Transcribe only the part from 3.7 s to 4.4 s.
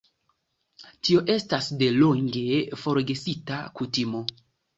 kutimo.